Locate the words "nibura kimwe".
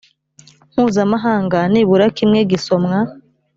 1.71-2.39